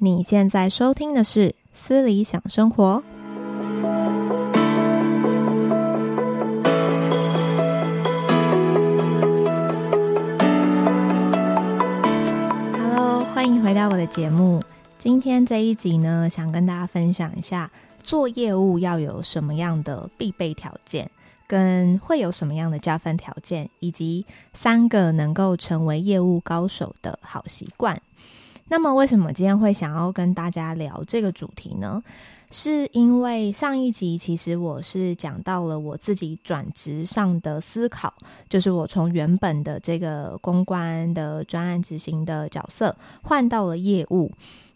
[0.00, 3.02] 你现在收听的是《思理想生活》。
[12.78, 14.62] Hello，欢迎回到我的节目。
[15.00, 17.68] 今天这一集呢，想跟大家分享一下
[18.04, 21.10] 做业务要有什么样的必备条件，
[21.48, 24.24] 跟会有什么样的加分条件，以及
[24.54, 28.00] 三个能够成为业务高手的好习惯。
[28.70, 32.02] 那么，为什么今天会想要跟大家聊这个主题呢？
[32.50, 38.12] 是因为上一集其实我是讲到了我自己转职上的思考，
[38.48, 44.32] 就是我从原本的这个公关的专案执行的角色换到了业务。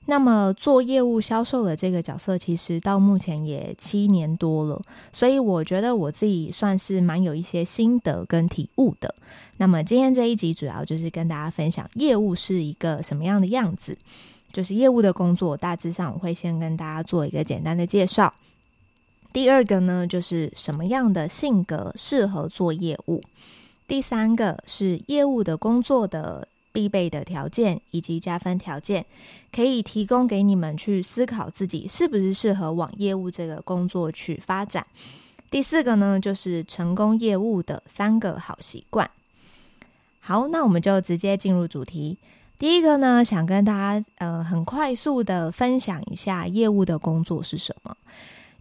[0.07, 9.15] 那么做业务销售的这个角色，其实到目前也七年多了，所以我觉得我自己算是蛮有一些心得跟体悟的。
[9.59, 13.97] 那么今天这一集主要就是跟大家分享业务是一个什么样的样子，
[14.53, 18.35] 就是业务的工作大致上我会先跟大家做一个简单的介绍。
[19.33, 23.23] 第二个呢，就是什么样的性格适合做业务。
[23.87, 26.49] 第三个是业务的工作的。
[26.73, 29.05] 必备的条件以及加分条件，
[29.53, 34.87] 可以提供给你们去思考自己是不是适合往业务这个工作去发展。
[35.51, 39.11] 第四个呢，就是成功业务的三个好习惯。
[40.21, 42.17] 好，那我们就直接进入主题。
[42.59, 47.97] 第一个呢，想跟大家呃很快速的分享一下业务的工作是什么。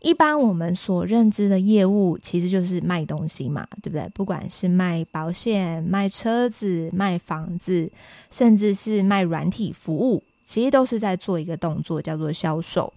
[0.01, 4.09] 一般我们所认知的业务，其实就是卖东西嘛，对不对？
[4.15, 7.87] 不管是卖保险、卖车子、卖房子，
[8.31, 12.91] 甚至是卖软体服务，其实都是在做一个动作，叫做销售。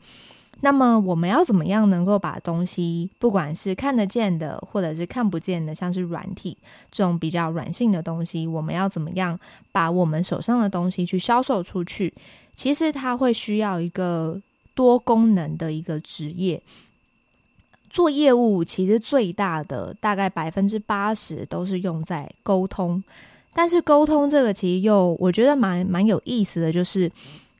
[0.60, 6.56] 那么我们要怎么样能够把东西，不管是看得见的，或者是看不见的，像是软体
[6.90, 9.38] 这种比较软性的东西，我们要怎么样
[9.72, 12.14] 把我们手上的东西去销售出去？
[12.56, 14.40] 其实它会需要一个
[14.74, 16.62] 多功能的一个职业。
[17.94, 23.00] 做业务其实最大的大概百分之八十都是用在沟通，
[23.52, 27.08] 但是沟通这个其实又我觉得蛮蛮有意思的，就是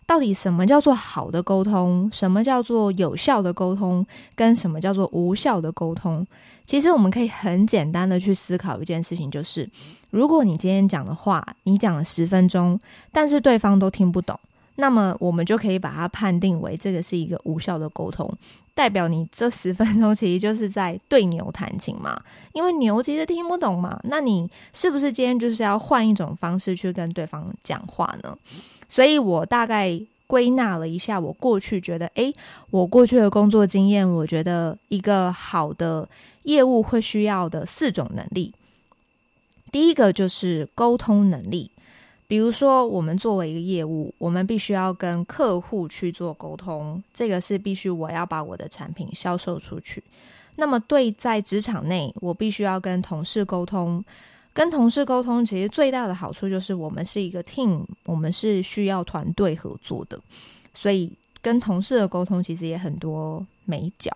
[0.05, 4.05] 到底什么叫做好的沟通，什么叫做有效的沟通，
[4.35, 6.27] 跟什么叫做无效的沟通？
[6.67, 9.71] 其实我们可以很简单的去思考一件事情，就是
[10.11, 12.81] 如果你今天讲的话，你讲了十分钟，
[13.13, 14.37] 但是对方都听不懂。
[14.77, 18.29] 那么我们就可以把它判定为这个是一个无效的沟通，
[18.75, 22.21] 代表你这十分钟其实就是在对牛弹琴嘛，
[22.53, 24.01] 因为牛其实听不懂嘛。
[24.05, 28.37] 那你是不是今天就是要换一种方式去跟对方讲话呢？
[28.89, 29.97] 所以我大概
[30.27, 32.35] 归纳了一下，我过去觉得，诶，
[32.71, 36.09] 我过去的工作经验，我觉得一个好的
[36.43, 38.53] 业务会需要的四种能力。
[39.71, 41.71] 第一个就是沟通能力。
[42.35, 50.03] 比如说，我们作为一个业务，我们必须要跟客户去做沟通，这个是必须我要把我的产品销售出去。
[50.57, 54.05] 那么，对在职场内，我必须要跟同事沟通，
[54.53, 60.19] 跟同事沟通，其实最大的好处就是我们是一个 team，我们是需要团队合作的，
[60.73, 61.09] 所以
[61.41, 64.11] 跟同事的沟通其实也很多美角。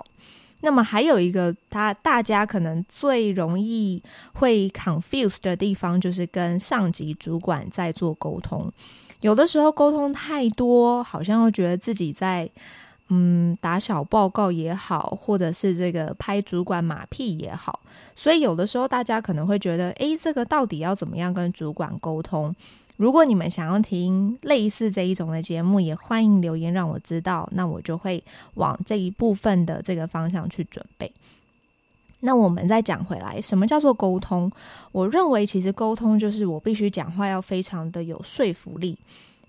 [0.60, 4.02] 那么还有一个，他大家可能最容易
[4.34, 8.70] 会 confuse 的地方，就是跟上级主管在做沟通。
[9.20, 12.48] 有的时候沟通太多，好像会觉得自己在
[13.08, 17.80] 嗯打小报告也好，或者是这个拍主管马屁也好。
[18.14, 22.54] 所以有的时候大家可能会觉得，诶，这个到底要怎么样跟主管沟通？
[22.98, 28.22] 如果你们想要听类似这一种的节目，也欢迎留言让我知道，那我就会
[28.54, 31.10] 往这一部分的这个方向去准备。
[32.18, 34.50] 那我们再讲回来，什么叫做沟通？
[34.90, 38.98] 我认为其实沟通就是我必须讲话要非常的有说服力，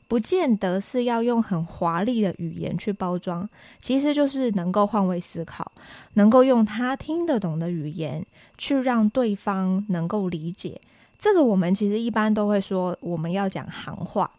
[0.07, 3.49] 不见得是要用很华丽的语言去包装，
[3.81, 5.71] 其实就是能够换位思考，
[6.13, 8.23] 能够用他听得懂的语言
[8.59, 10.79] 去让对方能够理解。
[11.19, 14.31] 这个我们其实一般都会说，我们要讲行话，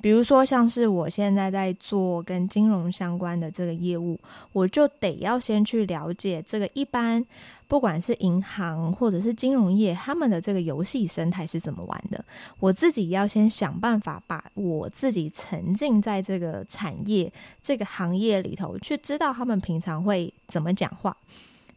[0.00, 4.18] 比如说像是我现在在做跟金融相关的这个业务，
[4.52, 7.24] 我就得要先去了解这个一般
[7.68, 12.24] 不管是银行或者是金融业，他们的这个游戏生态是怎么玩的。
[12.58, 17.32] 我自己要先想办法把我自己沉浸在这个产业
[17.62, 21.16] 这个行业里头，去知道他们平常会怎么讲话。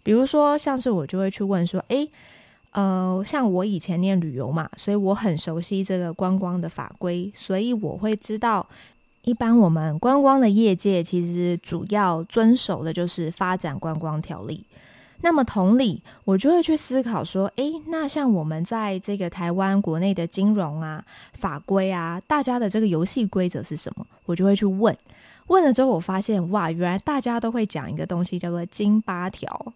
[0.01, 2.09] 比如说像是我就会去问说，诶。
[2.77, 8.63] 呃，像我以前念旅游嘛，所以我很熟悉这个观光的法规，所以我会知道，
[9.23, 14.63] 一般我们观光的业界其实主要遵守的就是发展观光条例。
[15.21, 21.03] 那么同理，我就会去思考说，诶，那像我们在这个台湾国内的金融啊、
[21.33, 24.05] 法规啊，大家的这个游戏规则是什么？
[24.27, 24.95] 我就会去问。
[25.47, 29.73] 问了之后，我发现哇，原来大家都会讲一个东西，叫做金八条，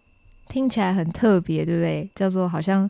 [0.52, 2.08] 听起来很特别，对不对？
[2.14, 2.88] 叫做好像。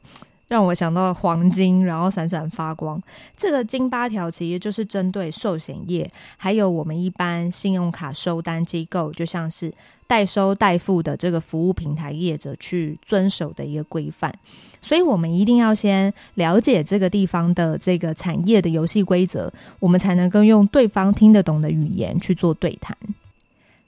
[0.49, 3.03] 让我想到黄金，然后闪闪发光。
[3.35, 6.07] 这个金八条其实就是针对寿险业，
[6.37, 9.73] 还有我们一般信用卡收单机构，就像是
[10.07, 14.31] 代收代付的这个服务平台业者去遵守的一个规范。
[14.83, 19.51] 所以，我们一定要先了解这个地方的这个产业的游戏规则，
[19.81, 22.95] 我们才能够用对方听得懂的语言去做对谈。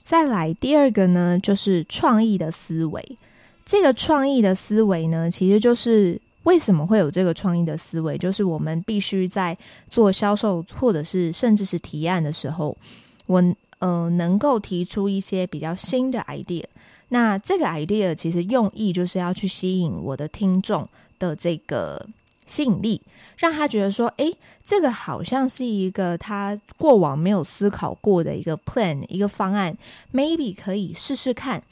[0.03, 3.17] 再来第二个呢，就是创意的思维。
[3.65, 6.21] 这个创意的思维呢，其实就是。
[6.45, 8.15] 为什么会有这个创意的思维？
[8.19, 9.57] 就是我们必须在
[9.89, 12.77] 做销售，或者是甚至是提案的时候，
[13.25, 13.43] 我
[13.79, 16.63] 呃能够提出一些比较新的 idea。
[17.09, 20.87] 那这个 idea 其实用意就是要去吸引我的听众
[21.17, 22.07] 的这个
[22.45, 23.01] 吸引力，
[23.37, 24.31] 让他觉得说，诶，
[24.63, 29.75] 这个好像是一个他过往没有思考过的一个 plan，一个方案
[30.13, 31.63] ，maybe 可以试试看。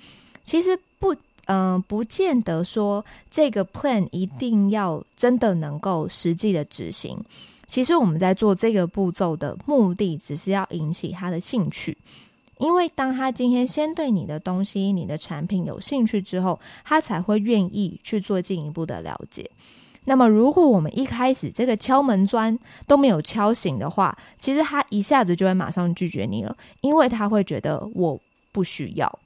[0.43, 1.15] 其实不。
[1.45, 7.17] 嗯、不见得说这个 plan 一定要真的能够实际的执行。
[7.67, 11.97] 其实我们在做这个步骤的目的，只是要引起他的兴趣。
[12.59, 19.49] 因为当他今天先对你的东西、你的产品有兴趣之后，他才会愿意去做进一步的了解。
[20.05, 28.19] 那么，如果我们一开始这个敲门砖都没有敲醒的话，其实他一下子就会马上拒绝你了，因为他会觉得我
[28.51, 29.19] 不需要。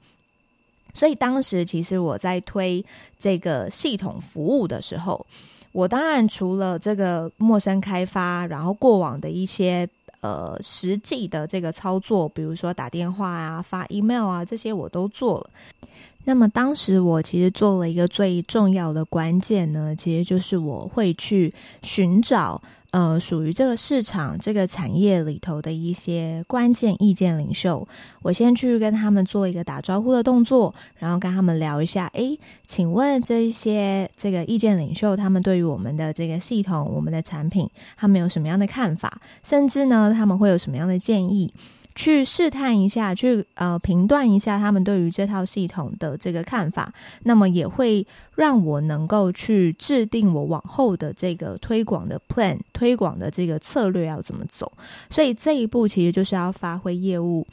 [0.98, 2.84] 所以当时其实我在推
[3.18, 5.24] 这个系统服务的时候，
[5.70, 9.88] 我当然除了这个陌生开发，然后过往的一些
[10.20, 15.50] 呃实际的这个操作，比如说打电话啊、发 email 啊这些我都做了。
[16.24, 22.60] 那么当时我其实做了一个最重要的关键呢，其实就是我会去寻找。
[22.90, 27.86] 呃，属于这个市场、这个产业里头的一些关键意见领袖，
[28.22, 32.06] 我先去跟他们做一个打招呼的动作，然后跟他们聊一下。
[32.14, 39.20] 诶，请问这一些这个意见领袖，他们对于我们的这个系统、我们的产品，他们有什么样的看法？
[39.42, 41.52] 甚至呢，他们会有什么样的建议？
[41.98, 46.92] 去试探一下，去呃评断一下他们对于这套系统的这个看法，
[47.24, 48.06] 那么也会
[48.36, 54.70] 让我能够去制定我往后的这个推广的 plan，推广的这个策略要怎么走。
[55.10, 57.44] 所以这一步其实就是要发挥业务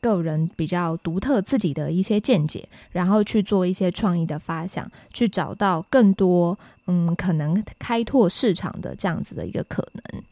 [0.00, 6.56] 个人比较独特自己的一些见解，然后去做一些创意的发想，去找到更多
[6.86, 10.22] 嗯可能开拓市场的这样子的一个可能。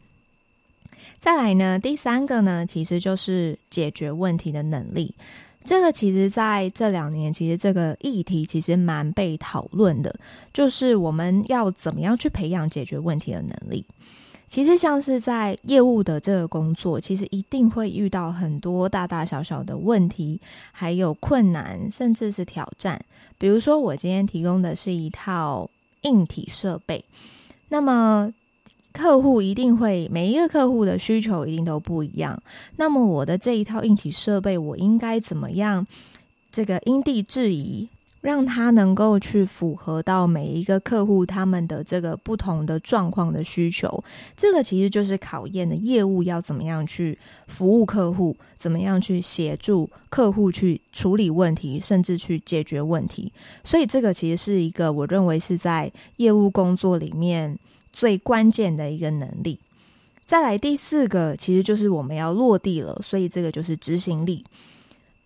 [1.21, 5.15] 再来呢，第三个呢，其实就是解决问题的能力。
[5.65, 10.15] 这个其实在这两年，其实这个议题其实蛮被讨论的，
[10.53, 13.85] 就是我们要怎么样去培养解决问题的能力。
[14.47, 20.41] 其实像是在业务的这个工作，其实一定会遇到很多大大小小的问题，
[20.71, 23.05] 还有困难，甚至是挑战。
[23.37, 25.69] 比如说，我今天提供的是一套
[26.03, 27.05] 硬体设备，
[27.71, 28.33] 那么。
[28.96, 32.43] 客户一定会，每一个客户的需求一定都不一样。
[32.76, 35.87] 那么我的这一套硬体设备，我应该怎么样？
[36.50, 37.87] 这个因地制宜，
[38.22, 44.02] 让它能够去符合到每一个客户他们的这个不同的状况的需求。
[44.34, 53.31] 这个其实就是考验的业务要怎么样去服务客户，怎么样去协助客户去处理问题，甚至去解决问题。
[53.62, 57.58] 所以这个其实是一个我认为是在业务工作里面。
[57.96, 59.58] 最关键的一个能力，
[60.26, 64.44] 再来第四个，其实就是我们要落地了，所以这个就是执行力。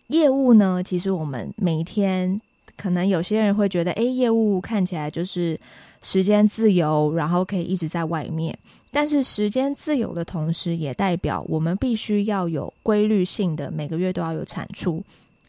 [0.06, 2.40] 业务呢，其实我们每天
[2.76, 5.58] 可能有些人会觉得，诶，业务看起来就是
[6.00, 8.56] 时间自由，然后可以一直在外面。
[8.92, 15.02] 但是时间自由的同时，也代表我们必须要有规律性的，每个月都要有产出。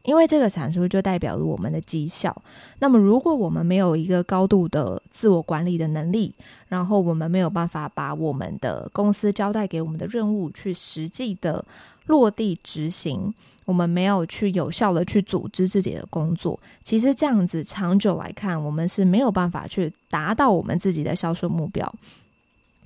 [0.04, 2.36] 因为这个产出就代表了我们的绩效。
[2.80, 6.34] 那么，如果我们没有一个高度的自我管理的能力，
[6.68, 11.64] 然后我们没有办法把我们的公司交代给我们的任务去实际的
[12.08, 13.34] 落地执行，
[13.66, 21.94] 我们没有去有效的去组织自己的工作，其实这样子长久来看，我们是没有办法去达到我们自己的销售目标。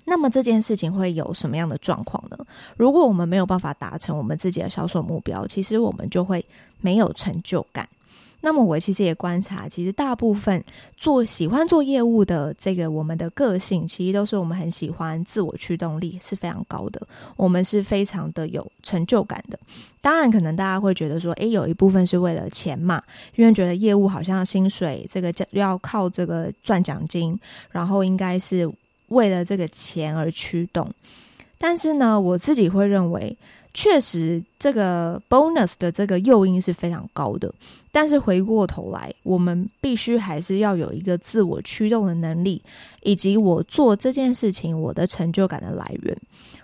[0.05, 2.37] 那么这件事情会有什么样的状况呢？
[2.77, 6.45] 如果我们没有办法达成我们自己的销售目标，其实我们就会
[6.79, 7.87] 没有成就感。
[8.41, 10.63] 那么我其实也观察，其实大部分
[10.95, 17.01] 做喜欢做业务的这个我们的个性，其实都是我们很喜欢，自我驱动力是非常高的，
[17.35, 19.57] 我们是非常的有成就感的。
[19.99, 23.01] 当然，可能大家会觉得说，诶，有一部分是为了钱嘛，
[23.35, 27.39] 因为觉得业务好像薪水这个要靠这个赚奖金，
[27.71, 28.71] 然后应该是
[29.07, 30.89] 为了这个钱而驱动。
[31.57, 33.37] 但是呢，我自己会认为。
[33.77, 37.53] 确实，这个 bonus 的这个诱因是非常高的，
[37.91, 42.61] 但是回过头来，我们必须还是要有一个自我驱动的能力，
[43.01, 46.17] 以及我做这件事情我的成就感的来源。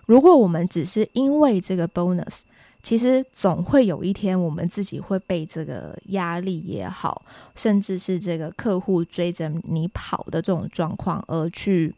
[0.05, 2.43] 如果我们只是因为这个 bonus，
[2.83, 7.23] 其实总会有一天我们自己会被这个压力也好，
[7.55, 11.93] 甚至是这个客户追着你跑的这种状况而去，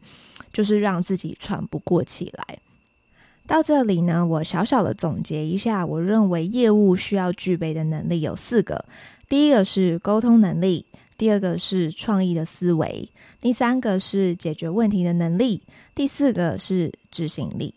[0.52, 2.58] 就是让自己喘不过气来。
[3.46, 8.84] 到这里呢，我小小的总结一下，我认为业务需要具备的能力有四个。
[9.28, 10.84] 第一个是沟通能力，
[11.18, 13.08] 第二个是创意的思维，
[13.40, 15.62] 第三个是解决问题的能力，
[15.94, 17.74] 第四个是执行力。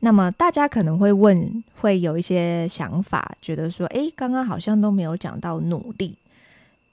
[0.00, 6.16] 那么大家可能会问，会有一些想法，觉得说，诶，刚刚好像都没有讲到努力，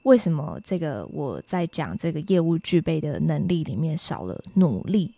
[0.04, 5.12] 为什么这个我在讲这个业务具备的能力里面少了努力？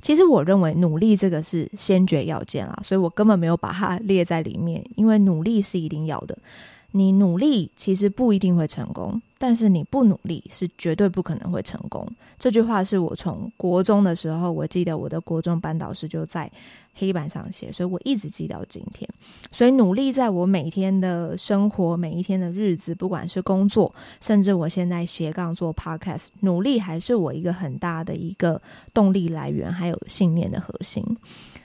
[0.00, 6.36] 其实我认为努力这个是先决要件啊，所以我根本没有把它列在里面，因为努力是一定要的。
[6.92, 12.04] 你努力其实不一定会成功，但是你不努力是绝对不可能会成功。
[12.36, 16.50] 这句话是我从国中的时候，我记得我的国中班导师就在
[16.94, 19.08] 黑板上写，所以我一直记到今天。
[19.50, 28.60] 所以努力在我每天的生活、每一天的日子，不管是工作，甚至我现在斜杠做 podcast，努力还是我一个很大的一个
[28.92, 31.04] 动力来源，还有信念的核心。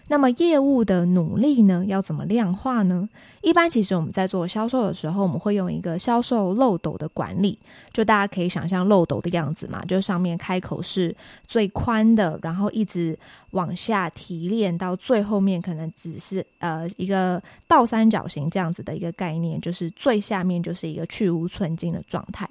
[0.07, 3.09] 那么业务的努力呢，要怎么量化呢？
[3.41, 7.57] 一般其实我们在做销售的时候，我们会用一个销售漏斗的管理，
[7.91, 11.15] 就大家可以想象漏斗的样子嘛，就上面开口是
[11.47, 13.17] 最宽的，然后一直
[13.51, 22.47] 往下提炼到最后面，可能只是呃一个倒三角形这样子的一个概念，就是最下面就是一个去无存菁的状态。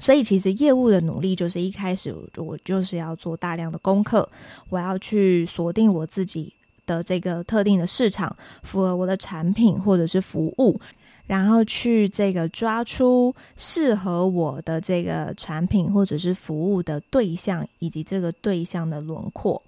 [0.00, 4.28] 所以，其实业务的努力就是一开始我就是要做大量的功课，
[4.68, 6.52] 我要去锁定我自己
[6.86, 10.80] 的这个特定的市场，符合我的产品或者是服务，
[11.26, 19.62] 然后去这个抓出适合我的这个产品或者是服务的对象以及这个对象的轮廓。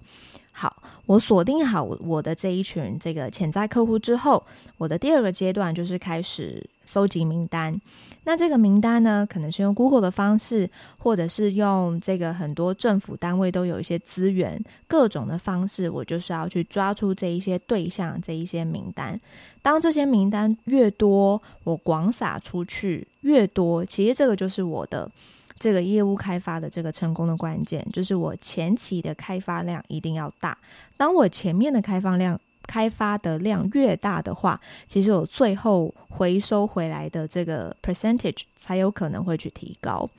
[0.51, 4.43] 好，我锁定好我的这一群这个潜在客户之后，
[4.77, 7.79] 我的第二个阶段就是开始搜集名单。
[8.25, 19.19] 那这个名单呢，可能是用 Google 的方式，或者是用这个很多政府单位都有一些资源，各种的方式，我就是要去抓出这一些对象，这一些名单。
[19.61, 25.09] 当这些名单越多，我广撒出去越多，其实这个就是我的
[25.57, 30.57] 这个业务开发的这个成功的关键，就是我前期的开发量一定要大。
[30.97, 40.09] 当我前面的开发量，开发的量越大的话，其实我最后回收回来的这个 percentage 才有可能会去提高。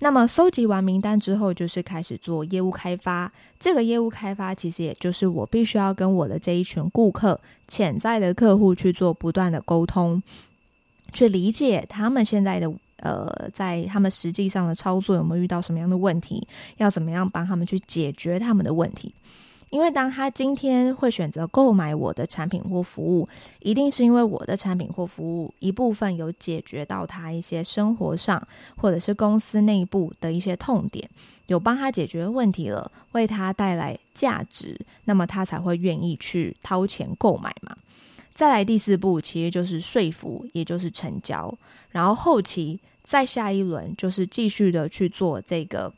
[0.00, 3.30] 那么收集完名单之后，就是开始做业务开发。
[3.60, 10.20] 这个业务开发其实也就是我必须要跟我的这一群顾客、潜在的客户去做不断的沟通，
[11.12, 16.44] 去理解他们现在的呃，在他们实际上的操作有没有遇到什么样的问题，
[16.78, 19.14] 要怎么样帮他们去解决他们的问题。
[19.72, 23.26] 因为当他今天会选择购买我的产品或服务，
[23.60, 31.08] 一定是因为我的产品或服务一部分有解决到他一些生活上或者是公司内部的一些痛点，
[31.46, 37.74] 有帮他解决问题了，为他带来价值，那么他才会愿意去掏钱购买嘛。
[38.34, 41.50] 再来第四步，其实就是说服，也就是成交，
[41.88, 45.90] 然后后期再下一轮就是继续的去做这个，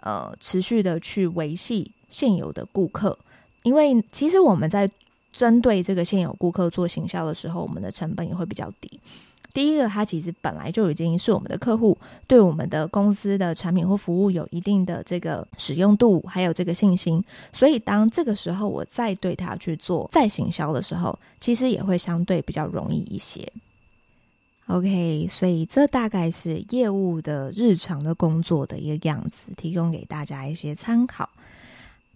[0.00, 1.92] 呃，持续的去维系。
[2.08, 3.18] 现有的顾客，
[3.62, 4.90] 因为其实我们在
[5.32, 8.98] 针对这个现有顾客做行销的时候，我们的成本也会比较低。
[9.54, 11.96] 第一个，他其实本来就已经是我们的客户，
[12.28, 17.24] 对我们的公司的产品或服务有一定的这个使用度，还有这个信心。
[17.52, 23.50] 所以，当这个时候我再对他去做再行销的时候，其实也会相对比较容易一些。
[24.66, 31.28] OK，所以这大概是业务的日常的工作的一个样子，提供给大家一些参考。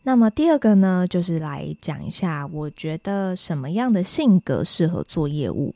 [0.04, 5.74] 那么第二个呢，就是来讲一下，我觉得什么样的性格适合做业务。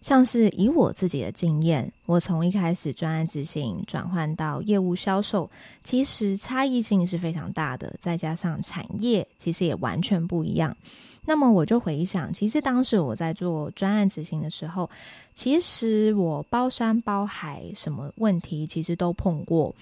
[0.00, 5.50] 像是以我自己的经验，我从一开始专案执行转换到业务销售，
[5.82, 7.96] 其实差异性是非常大的。
[8.00, 10.76] 再加上产业其实也完全不一样。
[11.24, 14.90] 那么我就回想，其实当时我在做专案执行的时候，
[15.32, 19.74] 其实我包山包海，什么问题其实都碰过。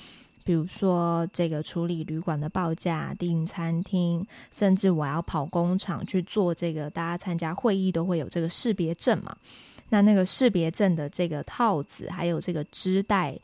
[0.45, 9.37] 比如说，这个处理旅馆的报价、订餐厅，甚至我要跑工厂去做这个，大家参加会议都会有这个识别证嘛。
[9.91, 13.39] 那那个识别证的这个套子，还有这个织带。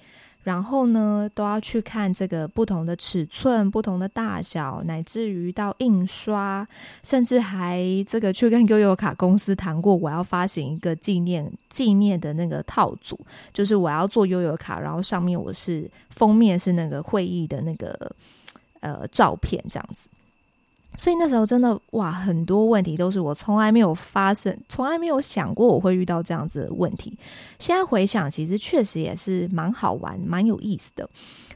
[0.44, 6.66] 然后呢，都要去看这个不同的尺寸、不同的大小，乃至于到印刷，
[7.02, 13.18] 甚至还这个去跟悠悠卡公司谈过，我要发行一个纪念纪念的那个套组，
[13.52, 18.10] 就是我要做悠悠卡，然后上面我是封面是那个会议的那个
[18.80, 20.08] 呃照片这样子。
[20.96, 27.16] 所以那时候真的哇，很多问题都是我从来没有发生，从来没有想过我会遇到这样子的问题。
[27.60, 31.08] 现在回想，其实确实也是蛮好玩、蛮有意思的。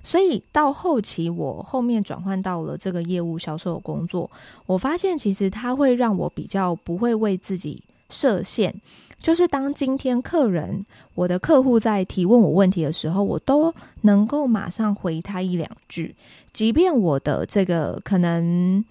[0.04, 4.30] 所以到后期，我后面转换到了这个业务销售的工作，
[4.66, 8.72] 我发现其实它会让我比较不会为自己设限。
[9.20, 16.14] 就是当今天客人，我的客户在提问我问题的时候，我都能够马上回他一两句，
[16.52, 18.84] 即便我的这个可能。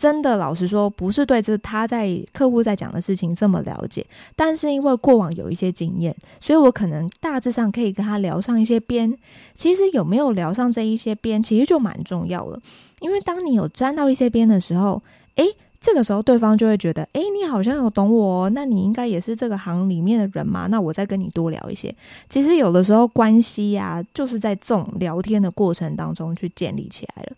[0.00, 9.14] 真的，老实说，不是对这他在客户在讲的事情这么了解，但是因为过往有一些经验，所以我可能大致上可以跟他聊上一些边。
[9.54, 12.58] 其实有没有聊上这一些边，其实就蛮重要了。
[13.00, 15.02] 因为当你有沾到一些边的时候，
[15.34, 15.44] 诶，
[15.78, 21.94] 这个时候对方就会觉得，诶，你好像有懂我，那你应该也是这个行里面的人嘛，那我再跟你多聊一些。
[22.30, 27.32] 其实有的时候关系呀，就是在这种聊天的过程当中去建立起来了。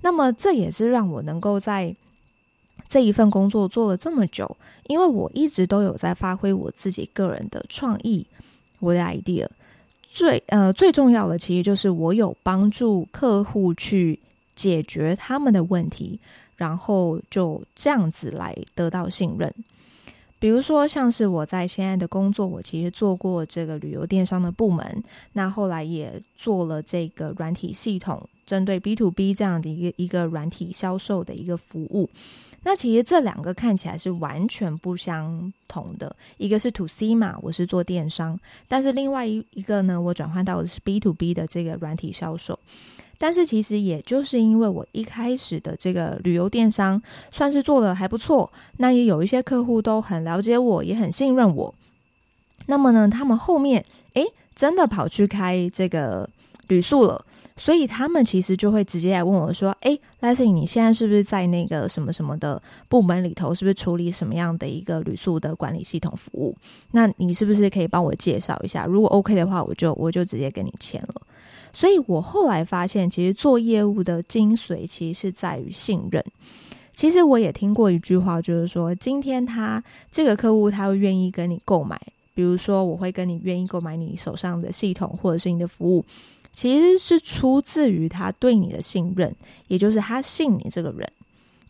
[0.00, 1.94] 那么这也是让我能够在
[2.88, 8.26] 这一份工作做了这么久，因为我一直都有在发挥我自己个人的创意，
[8.78, 9.46] 我的 idea。
[10.10, 14.18] 最呃最重要的，其实就是我有帮助客户去
[14.56, 16.18] 解决他们的问题，
[16.56, 19.52] 然后就这样子来得到信任。
[20.40, 25.02] 比如说，像是我在现在的工作，我其实做过这个旅游电商的部门，
[25.32, 32.08] 那后来也做了这个软体系统，针对 B to B 这样的一个一个软体销售的一个服务。
[32.64, 42.58] 那其实这两个看起来是完全不相同的，一个是 To C 嘛，我是做电商，但是另外一一个呢，我转换到的是 B to B 的这个软体销售。
[43.20, 47.00] 但是其实也就是因为我一开始的这个旅游电商
[47.32, 51.74] 算是做的还不错，那也有一些客户都很了解我，也很信任我。
[52.66, 54.24] 那么呢，他们后面诶
[54.54, 56.28] 真的跑去开这个
[56.66, 57.24] 旅宿了，
[57.58, 63.54] 所以他们其实就会直接来问我说：“诶，Leslie，你现在是不是在那个什么什么的部门里头？
[63.54, 66.56] 是不是处理什么样的一个旅宿的管理系统服务？
[66.92, 68.86] 那你是不是可以帮我介绍一下？
[68.86, 71.22] 如果 OK 的话，我就我就直接跟你签了。”
[71.74, 76.24] 所以我后来发现，其实做业务的精髓其实是在于信任。
[76.94, 82.00] 其实我也听过一句话，就是说，今天他这个客户他会愿意跟你购买，
[82.34, 86.04] 比如说我会跟你愿意购买你手上的系统或者是你的服务，
[86.52, 89.34] 其实是出自于他对你的信任，
[89.68, 91.08] 也就是他信你这个人。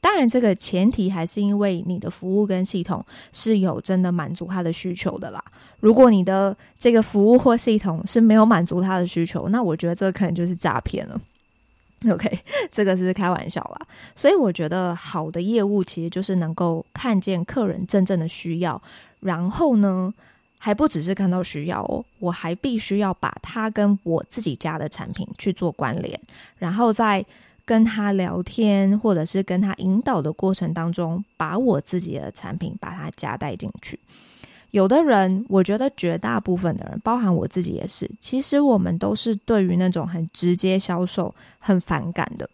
[0.00, 5.42] 当然，这个前提还是因为你的服务跟系统是有真的满足他的需求的啦。
[5.80, 11.20] 如果你的这个服务或系统是没有满足他的需求，那我觉得这可能就是诈骗了。
[12.08, 12.38] OK，
[12.70, 13.86] 这个是开玩笑啦。
[14.14, 18.80] 所以我觉得好的业务其实就是能够看见客人真正的需要，
[19.18, 20.14] 然后呢，
[20.58, 26.20] 还不只是看到需要哦，我还必须要把它跟我自己家的产品去做关联，
[26.58, 27.24] 然后再。
[27.68, 34.00] 跟他聊天，或者是跟他引导的过程当中，把我自己的产品把它加带进去。
[34.70, 42.48] 有的人，我觉得绝大部分的人，包含我自己也是，其实我们都是对于那种很直接销售很反感的。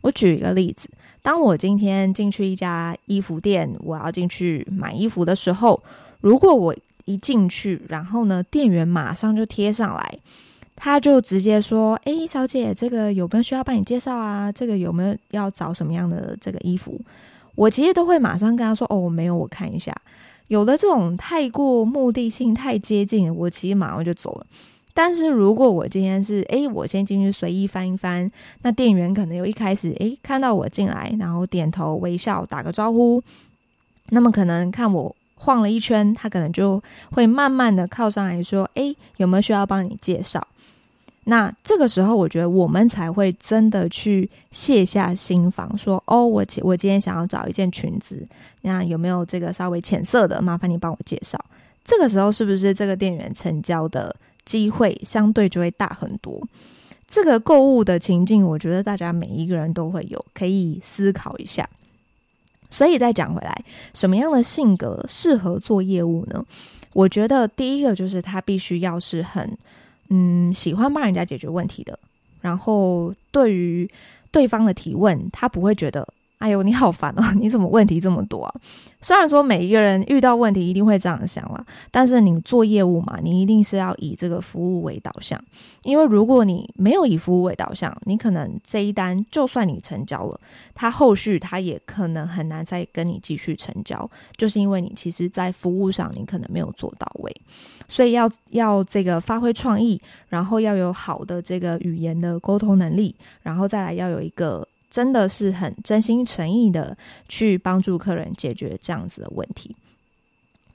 [0.00, 0.88] 我举一个例子，
[1.22, 5.82] 当我今天进去一家衣服店，我要进去买衣服的时候，
[6.20, 6.72] 如果我
[7.04, 10.18] 一进去，然后呢，店员马上就贴上来。
[10.74, 14.50] 他就直接说：“诶，小姐，这个有没有需要帮你介绍啊？
[14.50, 17.00] 这个有没有要找什么样的这个衣服？”
[17.54, 19.94] 我其实都会马上跟他说：“哦，没有，我看一下。”
[20.48, 24.46] 有的这种太过目的性太接近，我其实马上就走了。
[24.92, 28.30] 但是如果我今天是诶，我先进去随意翻一翻，
[28.62, 33.22] 那店员可能有一开始诶看到我进来，然后点头微笑打个招呼，
[34.10, 40.46] 那么可能看我晃了一圈，他可能就会慢慢的靠上来说：“诶，有没有需要帮你介绍？”
[41.24, 48.26] 那这个时候，我觉得我们才会真的去卸下心防，说：“哦，我我今天想要找一件裙子，
[48.62, 50.42] 那有没有这个稍微浅色的？
[50.42, 51.38] 麻烦你帮我介绍。”
[51.84, 56.40] 这个时候，是不是这个店员成交的机会相对就会大很多？
[57.08, 61.68] 这个购物的情境，我觉得大家每一个人都会有，可以思考一下。
[62.72, 66.44] 所以再讲回来，什么样的性格适合做业务呢？
[66.92, 69.56] 我觉得第一个就是他必须要是很
[70.08, 71.96] 嗯喜欢帮人家解决问题的，
[72.40, 73.88] 然后对于
[74.32, 76.08] 对方的提问，他不会觉得。
[76.42, 77.22] 哎呦，你好烦哦！
[77.38, 78.52] 你怎么问题这么多啊？
[79.00, 85.40] 虽然说每一个人遇到问题一定会这样想啦，但是你做业务嘛，你一定是要以这个服务为导向。
[85.84, 90.40] 因为如果你没有以服务为导向，你可能这一单就算你成交了，
[90.74, 97.32] 他后续他也可能很难再跟你继续成交，就是因为你其实在服务上你可能没有做到位。
[97.86, 104.66] 所以要要这个发挥创意，然后要有好的这个语言的沟通能力，然后再来要有一个。
[104.92, 106.94] 真的是很真心诚意的
[107.26, 109.74] 去帮助客人解决这样子的问题，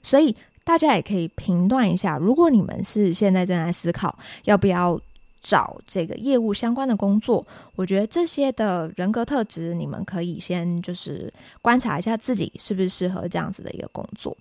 [0.02, 5.00] 所以大家也可以评断一下，如果你们是现在正在思考要不要
[5.40, 14.36] 找这个业务相关的工作，我觉得这些的人格特质，你们可以先就是观察一下自己是不是适合这样子的一个工作。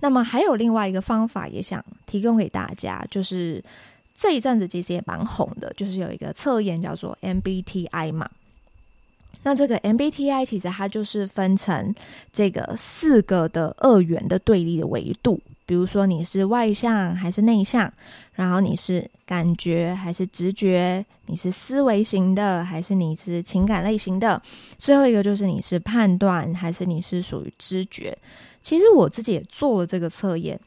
[0.00, 3.62] 那么还有另外一个方法，也想提供给大家，就是
[4.14, 8.26] 这一阵子其实也蛮红的，就是有一个测验叫做 MBTI 嘛。
[9.44, 11.94] 那这个 MBTI 其实它就是分成
[12.32, 17.90] 这个四个的二元的对立的维度，比如说你是外向还是内向，
[18.32, 24.42] 然后你是感觉还是直觉，你是思维型的还是你是情感类型的，
[24.76, 28.16] 最后一个就是你是判断还是你是属于知觉。
[28.60, 30.58] 其实我自己也做了这个测验。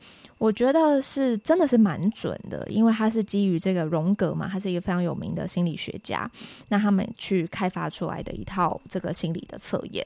[0.41, 6.27] 我觉得是真的是蛮准的，因为他是基于这个荣格嘛，他是一个非常有名的心理学家，
[6.69, 10.03] 那他们去开发出来的一套这个心理的测验。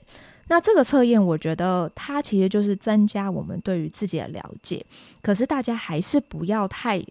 [0.50, 4.86] 那这个测验，我觉得它其实就是增加我们对于自己的了解，
[5.22, 7.02] 可是大家还是不要太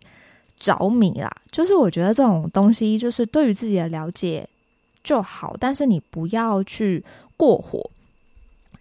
[0.58, 1.34] 着迷啦。
[1.50, 4.46] 就是我觉得这种东西，就是对于自己的了解
[5.02, 7.02] 就好，但是你不要去
[7.38, 7.90] 过火。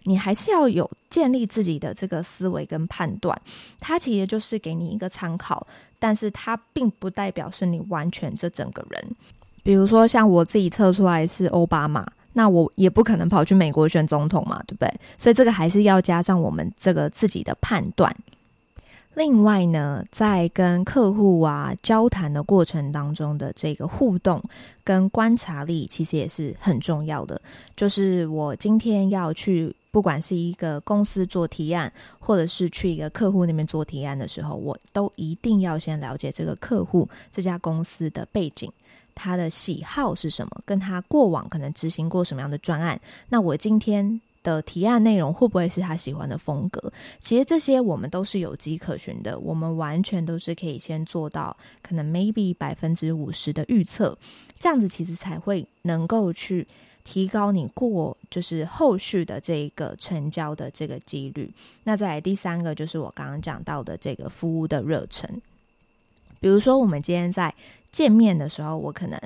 [0.04, 3.38] 你还是要有建立自己的这个思维跟判断，
[3.80, 5.66] 它其实就是给你一个参考，
[5.98, 9.16] 但是它并不代表是你完全这整个人。
[9.62, 14.94] 比如说像我自己测出来是欧巴马，那我也不可能跑去美国选总统嘛，对不对？
[15.16, 18.14] 所以这个还是要加上我们这个自己的判断。
[19.14, 24.42] 另外呢，在跟客户啊交谈的过程当中的这个互动
[24.82, 27.40] 跟观察力，其实也是很重要的。
[27.76, 38.68] 就是我今天要去，不管是一个公司做提案，或者是去一个客户那边做提案的时候，我都一定要先了解这个客户这家公司的背景，
[39.14, 43.00] 他的喜好是什么，跟他过往可能执行过什么样的专案。
[43.28, 44.20] 那我今天。
[44.44, 46.92] 的提案内容会不会是他喜欢的风格？
[47.18, 54.14] 其实这些我们都是有迹可循的，我们完全都是可以先做到可能 maybe 百分之五十的预测，
[54.58, 56.68] 这样子其实才会能够去
[57.04, 61.52] 提高你过就是后续的这一个成交的这个几率。
[61.84, 65.40] 那再来第三个就是我刚刚讲到的这个服务的热忱，
[66.40, 67.54] 比如说我们今天在
[67.92, 69.20] 见面的时候，我可能。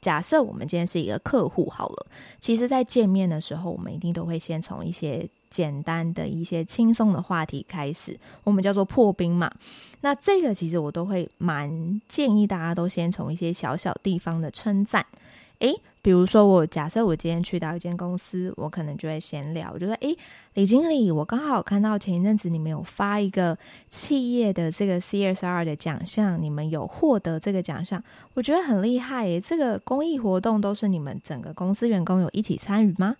[0.00, 2.06] 假设我们今天是一个客户好了，
[2.40, 9.48] 其实，在见面的时候，我们一定都会先从一些简单的一些轻松的话题开始，我们叫做破冰嘛。
[10.00, 15.06] 那这个其实我都会蛮建议大家都先从一些小小地方的称赞。
[15.60, 20.18] 诶，比如说我假设我今天去到一间公司，我可能就会闲聊，我就说：诶，
[20.54, 23.56] 李经理，我刚好看到前一阵子你们有发一个
[23.88, 28.02] 企业的这个 CSR 的奖项，你们有获得这个奖项，
[28.34, 29.40] 我觉得很厉害耶。
[29.40, 33.16] 这个公益活动都是你们整个公司员工有一起参与吗？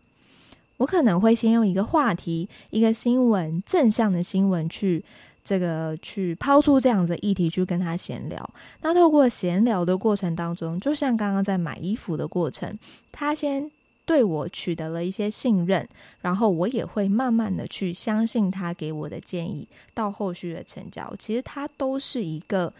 [0.78, 5.04] 我可能会先用一个话题、一个新闻、正向的新闻去。
[5.44, 8.50] 这个去抛出这样子的议题去跟他闲聊，
[8.80, 12.78] 那透过闲聊的过程当中，就像刚刚在买衣服的过程，
[13.10, 13.68] 他先
[14.04, 15.88] 对我取得了一些信任，
[16.20, 22.72] 然后我也会慢慢的去相信他给我的建议，到后续的成交，其实它都是一个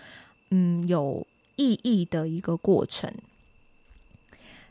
[0.51, 3.12] 嗯有意义的一个过程。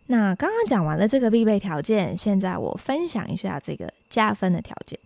[0.07, 4.97] 那刚刚讲完了这个必备条件，现在我分享一下这个加分的条件。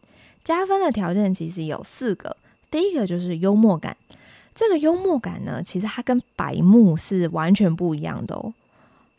[0.43, 2.37] 加分的条件其实有四个。
[2.75, 3.95] 第一个就是幽默感，
[4.53, 8.53] 这个幽默感呢，其实它跟白目是完全不一样的哦。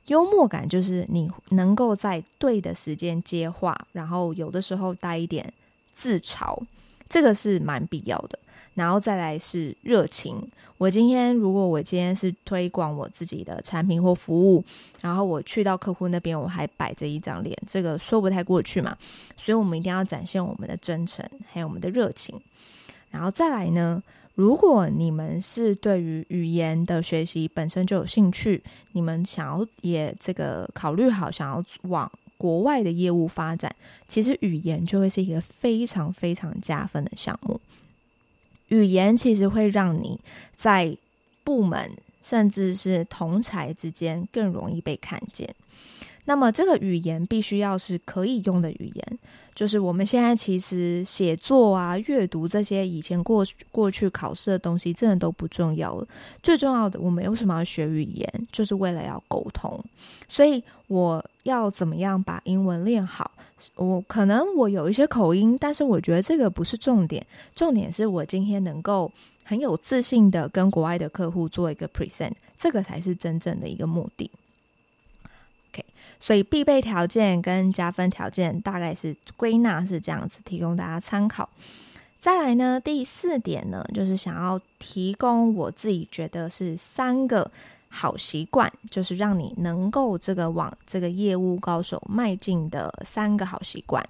[0.09, 5.51] 幽默感就是你能够在对的时间接话，然后有的时候带一点
[5.95, 6.62] 自嘲，
[7.09, 8.38] 这个是蛮必要的。
[8.75, 10.37] 然后再来是热情。
[10.77, 14.62] 我今天如果我今天是推广我自己的产品或服务，
[15.01, 18.95] 然后我去到客户那边，我还摆着一张脸，这个说不太过去嘛。
[19.38, 22.38] 所以我们一定要展现我们的真诚，还有我们的热情。
[23.11, 24.03] 然后再来呢，
[24.35, 33.75] 如果你们是对于语言的学习本身就有兴趣，你们想要也这个考虑好，想要往国外的业务发展，
[34.07, 37.59] 其实语言就会是一个非常非常加分的项目。
[38.69, 40.21] 语言其实会让你
[40.57, 40.97] 在
[41.45, 41.90] 部门
[42.21, 45.55] 甚至是同才之间更容易被看见。
[46.27, 49.19] 那么这个语言必须要是可以用的语言，
[49.55, 56.07] 就是我们现在其实写作啊、阅读这些以前过过去考试的东西，真的都不重要了。
[56.43, 58.49] 最重要的，我们为什么要学语言？
[58.53, 59.83] 就是为了要沟通。
[60.29, 63.31] 所以我要怎么样把英文练好？
[63.77, 69.11] 我可能我有一些口音，但是我觉得这个不是重点，重点是我今天能够
[69.45, 74.29] 很有自信的跟国外的客户做一个 present，这个才是真正的一个目的。
[76.19, 81.49] 所以必备条件跟加分条件大概是归纳是这样子，提供大家参考。
[82.21, 87.49] 再来呢，第四点呢，就是想要提供我自己觉得是三个
[87.89, 94.05] 好习惯，就是让你能够这个往这个业务高手迈进的三个好习惯。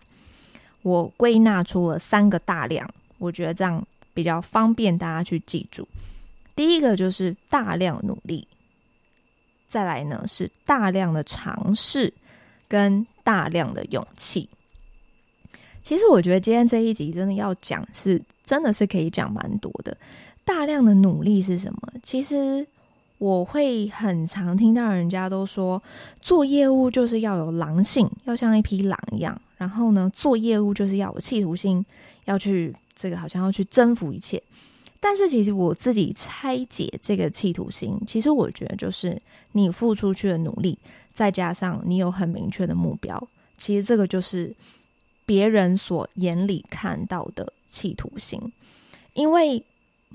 [0.82, 5.86] 我归纳出了三个大量，我觉得这样比较方便大家去记住。
[6.54, 8.46] 第一个就是大量努力。
[9.68, 12.12] 再来呢，是大量的尝试
[12.68, 14.48] 跟大量的勇气。
[15.82, 19.96] 其实我觉得今天这一集真的要讲是，真的是可以讲蛮多的。
[20.44, 21.80] 大量的努力是什么？
[22.02, 22.66] 其实
[23.18, 25.82] 我会很常听到人家都说，
[26.20, 29.40] 做业务就是要有狼性，要像一匹狼一样。
[29.56, 31.84] 然后呢，做业务就是要有企图心，
[32.26, 34.42] 要去这个好像要去征服一切。
[35.08, 40.76] 但是其实我自己拆解这个企图心，其实我觉得就是你付出去的努力，
[41.14, 44.52] 再加上你有很明确的目标，其实这个就是
[45.24, 48.52] 别人所眼里看到的企图心，
[49.14, 49.62] 因为。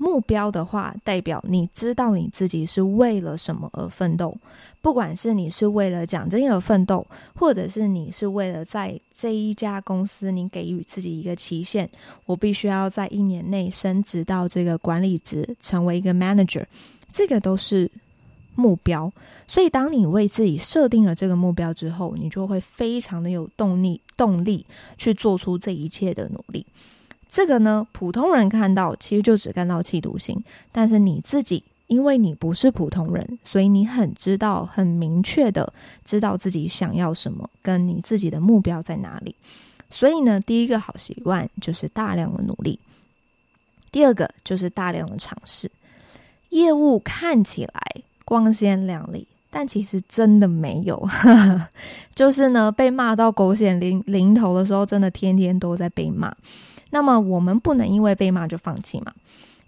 [0.02, 4.36] 目标的话，代表你知道你自己是为了什么而奋斗。
[4.80, 11.88] 不管是你是为了奖金而奋斗，或者是你是为了在这一家公司，你给予自己一个期限，
[12.26, 16.64] 我必须要在一年内升职到这个管理职，成为一个 manager，
[17.12, 17.88] 这个都是
[18.56, 19.12] 目标。
[19.46, 24.66] 所以，当你为自己设定了这个目标之后，你就会非常的有动力，动力
[24.98, 26.66] 去做出这一切的努力。
[27.34, 30.36] 这个呢，普通人看到其实就只看到企图心，
[30.70, 35.72] 但是你自己，因为你不是普通人，所以你很知道、很明确的
[36.04, 39.34] 知道自己想要什么，跟你自己的目标在哪里。
[39.90, 42.78] 所以呢，第一个好习惯就是大量的努力，
[43.90, 45.70] 第二个就是大量的尝试。
[46.50, 47.82] 业务看起来
[48.26, 51.08] 光鲜亮丽，但其实真的没有，
[52.14, 56.30] 就是呢，被骂到狗血淋淋头的时候，真的天天都在被骂。
[56.94, 59.12] 那么我们不能因为被骂就放弃嘛，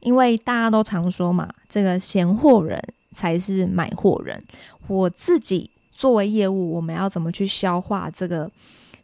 [0.00, 2.78] 因为大家都常说嘛，这个闲货人
[3.14, 4.42] 才是买货人。
[4.87, 8.50] 我自己作为业务，我们要怎么去消化这个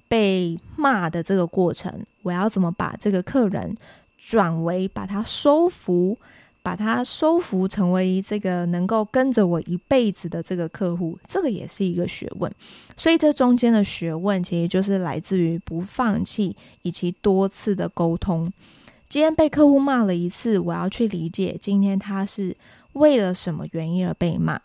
[0.07, 1.93] 被骂的这个过程？
[2.23, 3.75] 我要怎么把这个客人
[4.19, 6.19] 转为把他收服？
[6.63, 12.53] 把他收服成为这个能够跟着我一辈子的这个客户，这个也是一个学问。
[12.97, 18.53] 所以这中间的学问，其实就是来自于不放弃以及多次的沟通。
[19.09, 22.57] 今天被客户骂了一次，我要去理解今天他是
[22.93, 24.61] 为了什么原因而被骂，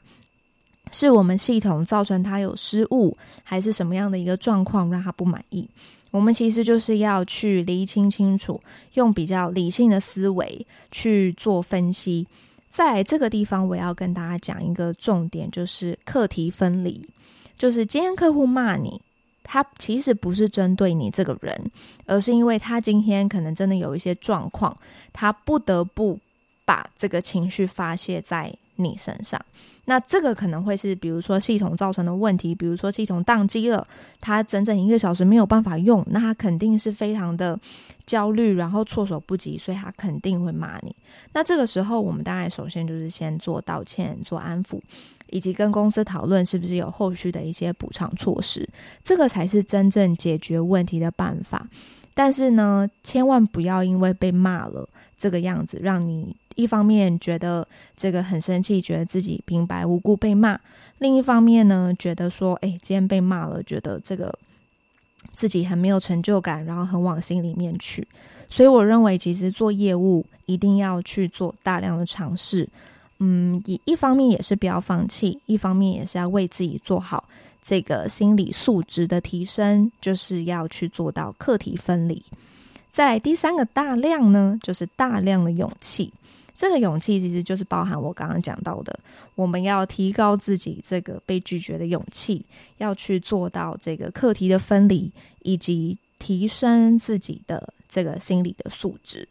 [0.92, 5.68] 是我们系统造成他有失误，还是什么样的一个状况让他不满意？
[6.16, 8.62] 我们其实就是要去厘清清楚，
[8.94, 12.26] 用比较理性的思维去做分析。
[12.70, 17.06] 在这个地方，我要跟大家讲一个重点，就是课题分离。
[17.58, 19.02] 就是今天客户骂你，
[19.44, 21.70] 他其实不是针对你这个人，
[22.06, 24.78] 而是因为他今天可能真的有一些状况，
[25.12, 26.18] 他不得不
[26.64, 29.40] 把这个情绪发泄在你身上。
[29.88, 33.88] 那这个可能会是，比如说系统造成的问题，比如说系统宕机了，
[34.20, 37.60] 他整整一个小时没有办法用，那他肯定是非常的
[38.04, 40.96] 焦虑，然后措手不及，所以他肯定会骂你。
[41.34, 44.82] 那这个时候，我们当然首先就是先做道歉、做安抚，
[45.30, 48.68] 以及跟公司讨论是不是有后续的一些补偿措施，
[49.04, 51.68] 这个才是真正解决问题的办法。
[52.16, 56.36] 但是呢，千万不要因为被骂了这个样子，让你。
[56.56, 60.58] 一方面觉得这个很生气，觉得自己平白无故被骂；
[61.00, 64.34] 另一方面呢，觉得说，哎，今天被骂了，觉得这个
[65.36, 68.08] 自己很没有成就感，然后很往心里面去。
[68.48, 72.66] 所以我认为，其实做业务一定要去做大量的尝试。
[73.20, 77.28] 嗯，一一方面也是不要放弃，一方面也是要为自己做好
[77.62, 82.24] 这个心理素质的提升，就是要去做到课题分离。
[82.96, 86.14] 在第三个大量呢，就是大量的勇气。
[86.56, 88.98] 这个勇气其实就是包含我刚刚讲到的，
[89.36, 92.46] 我们要提高自己这个被拒绝的勇气，
[92.78, 99.28] 要去做到这个课题的分离，以及提升自己的这个心理的素质。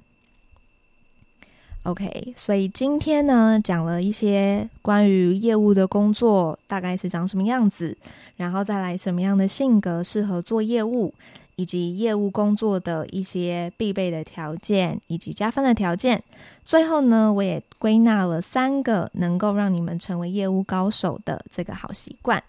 [1.84, 7.96] OK，所以今天呢，讲了一些关于业务的工作大概是长什么样子，
[8.36, 11.14] 然后再来什么样的性格适合做业务，
[11.56, 16.22] 以及业务工作的一些必备的条件以及加分的条件。
[16.64, 22.42] 最后呢，我也归纳了三个能够让你们成为业务高手的这个好习惯。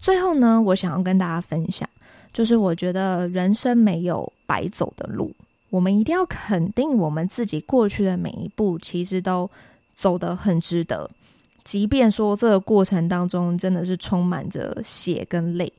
[0.00, 1.88] 最后呢，我想要跟大家分享，
[2.32, 5.34] 就是我觉得人生没有白走的路。
[5.70, 9.50] 我们一定要肯定，我们自己过去的每一步，其实都
[9.96, 11.10] 走得很值得。
[11.64, 15.70] 即便说这个过程当中真的是充满着血跟泪，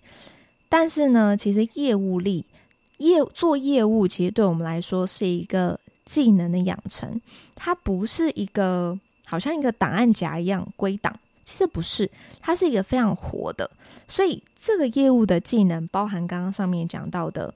[0.70, 2.46] 但是呢，其实业务力、
[2.98, 7.20] 业做业务，其实对我们来说是一个技能的养成。
[7.56, 12.10] 它不是一个好像一个档案夹一样归档，其实不是，
[12.42, 13.70] 它是一个非常活的。
[14.08, 17.54] 所以这个业务的技能，包含刚刚上面讲到的。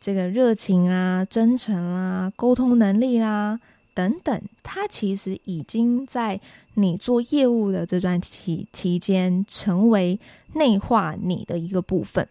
[0.00, 3.58] 这个热情啊、真诚啊、沟通能力啦、
[3.94, 6.38] 等等，它其实已经在
[6.74, 10.20] 你做业务的这段期期间，成为
[10.56, 12.28] 内化你的一个部分。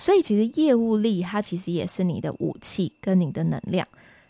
[0.00, 3.86] 所以，其实业务力它其实也是你的武器跟你的能量。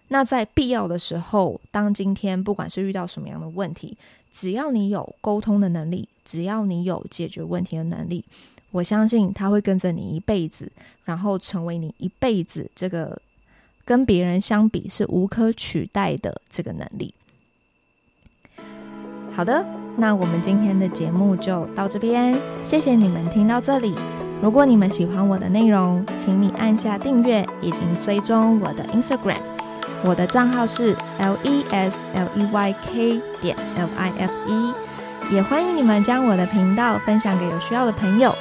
[0.08, 3.96] 那在必要的时候，当今天不管是遇到什么样的问题，
[4.32, 8.24] 只要你有沟通的能力，只要你有解决问题的能力。
[8.72, 10.70] 我相信他会跟着你一辈子，
[11.04, 13.16] 然后成为你一辈子这个
[13.84, 17.14] 跟别人相比是无可取代的这个能力。
[19.32, 19.64] 好的，
[19.96, 23.94] 那我们今天的节目就到这边，谢谢你们听到这里。
[24.42, 29.40] 如果你们喜欢我的内容，请你按下订阅以及追踪我的 Instagram，
[30.02, 34.72] 我的账号是 L E S L E Y K 点 L I F E，
[35.30, 38.34] 也欢迎你们将我的频道分享给有需要的朋友。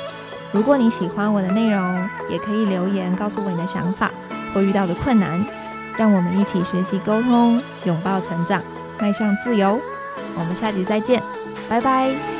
[0.53, 4.09] 如果你喜欢我的内容，也可以留言告诉我你的想法
[4.53, 5.45] 或遇到的困难，
[5.97, 8.63] 让我们一起学习沟通，拥抱成长，
[8.99, 9.77] 迈向自由。
[10.37, 11.21] 我们下集再见，
[11.69, 12.38] 拜拜。